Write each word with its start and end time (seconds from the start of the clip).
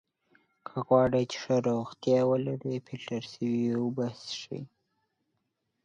که 0.65 0.75
غواړی 0.87 1.23
چې 1.31 1.37
ښه 1.43 1.55
روغتیا 1.69 2.19
ولری! 2.29 2.75
فلټر 2.85 3.23
سوي 3.33 3.65
اوبه 3.79 4.05
څښئ! 4.23 4.63